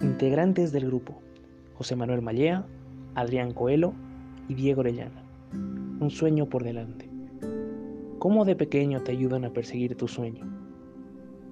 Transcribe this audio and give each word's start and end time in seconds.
Integrantes 0.00 0.72
del 0.72 0.86
grupo, 0.86 1.20
José 1.76 1.96
Manuel 1.96 2.22
Mallea, 2.22 2.66
Adrián 3.14 3.52
Coelho 3.52 3.94
y 4.48 4.54
Diego 4.54 4.80
Orellana. 4.80 5.22
Un 5.52 6.10
sueño 6.10 6.46
por 6.46 6.64
delante. 6.64 7.08
¿Cómo 8.18 8.44
de 8.44 8.56
pequeño 8.56 9.02
te 9.02 9.12
ayudan 9.12 9.44
a 9.44 9.52
perseguir 9.52 9.96
tu 9.96 10.08
sueño? 10.08 10.44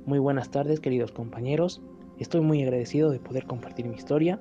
Muy 0.07 0.19
buenas 0.19 0.51
tardes 0.51 0.81
queridos 0.81 1.13
compañeros, 1.13 1.81
estoy 2.19 2.41
muy 2.41 2.63
agradecido 2.63 3.11
de 3.11 3.21
poder 3.21 3.47
compartir 3.47 3.87
mi 3.87 3.95
historia, 3.95 4.41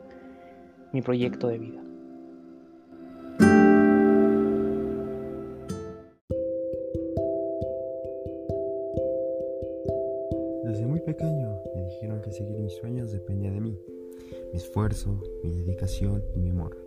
mi 0.92 1.02
proyecto 1.02 1.48
de 1.48 1.58
vida. 1.60 1.82
Desde 10.64 10.86
muy 10.88 11.02
pequeño 11.02 11.71
dijeron 11.92 12.22
que 12.22 12.32
seguir 12.32 12.58
mis 12.60 12.74
sueños 12.74 13.12
dependía 13.12 13.52
de 13.52 13.62
mí, 13.62 13.80
mi 14.52 14.58
esfuerzo, 14.58 15.22
mi 15.44 15.52
dedicación 15.52 16.24
y 16.36 16.40
mi 16.40 16.50
amor. 16.50 16.78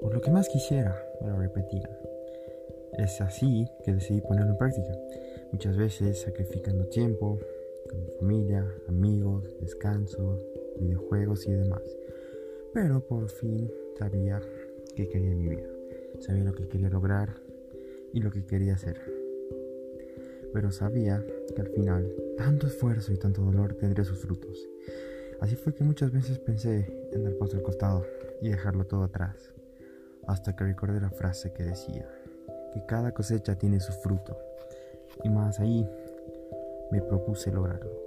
Por 0.00 0.14
lo 0.14 0.20
que 0.20 0.30
más 0.30 0.48
quisiera, 0.48 0.96
me 1.20 1.28
lo 1.28 1.38
repetían. 1.38 1.90
Es 2.98 3.20
así 3.20 3.66
que 3.84 3.92
decidí 3.92 4.20
ponerlo 4.20 4.52
en 4.52 4.58
práctica, 4.58 4.92
muchas 5.52 5.76
veces 5.76 6.20
sacrificando 6.20 6.86
tiempo 6.86 7.38
familia, 8.18 8.66
amigos, 8.88 9.44
descanso, 9.60 10.40
videojuegos 10.80 11.46
y 11.46 11.52
demás. 11.52 11.82
Pero 12.72 13.00
por 13.00 13.28
fin 13.30 13.70
sabía 13.98 14.40
qué 14.96 15.08
quería 15.08 15.34
mi 15.34 15.48
vida, 15.48 15.68
sabía 16.20 16.44
lo 16.44 16.54
que 16.54 16.66
quería 16.68 16.88
lograr 16.88 17.34
y 18.12 18.20
lo 18.20 18.30
que 18.30 18.44
quería 18.44 18.74
hacer. 18.74 19.23
Pero 20.54 20.72
sabía 20.72 21.22
que 21.54 21.60
al 21.60 21.68
final 21.68 22.10
tanto 22.38 22.66
esfuerzo 22.68 23.12
y 23.12 23.18
tanto 23.18 23.42
dolor 23.42 23.74
tendría 23.74 24.04
sus 24.04 24.20
frutos. 24.20 24.66
Así 25.40 25.56
fue 25.56 25.74
que 25.74 25.84
muchas 25.84 26.12
veces 26.12 26.38
pensé 26.38 27.08
en 27.12 27.24
dar 27.24 27.34
paso 27.34 27.56
al 27.56 27.62
costado 27.62 28.06
y 28.40 28.48
dejarlo 28.48 28.86
todo 28.86 29.04
atrás, 29.04 29.52
hasta 30.26 30.54
que 30.56 30.64
recordé 30.64 31.00
la 31.00 31.10
frase 31.10 31.52
que 31.52 31.64
decía, 31.64 32.08
que 32.72 32.86
cada 32.86 33.12
cosecha 33.12 33.56
tiene 33.56 33.80
su 33.80 33.92
fruto. 33.92 34.38
Y 35.22 35.28
más 35.28 35.60
ahí 35.60 35.86
me 36.90 37.02
propuse 37.02 37.50
lograrlo. 37.52 38.03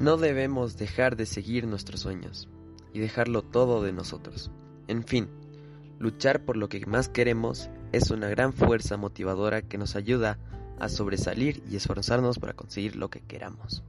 No 0.00 0.16
debemos 0.16 0.76
dejar 0.76 1.16
de 1.16 1.26
seguir 1.26 1.66
nuestros 1.66 2.00
sueños 2.00 2.48
y 2.92 3.00
dejarlo 3.00 3.42
todo 3.42 3.82
de 3.82 3.92
nosotros. 3.92 4.52
En 4.86 5.02
fin, 5.02 5.28
luchar 5.98 6.44
por 6.44 6.56
lo 6.56 6.68
que 6.68 6.86
más 6.86 7.08
queremos 7.08 7.68
es 7.90 8.10
una 8.10 8.28
gran 8.28 8.52
fuerza 8.52 8.96
motivadora 8.96 9.62
que 9.62 9.76
nos 9.76 9.96
ayuda 9.96 10.38
a 10.78 10.88
sobresalir 10.88 11.62
y 11.68 11.76
esforzarnos 11.76 12.38
para 12.38 12.52
conseguir 12.52 12.94
lo 12.94 13.10
que 13.10 13.20
queramos. 13.20 13.82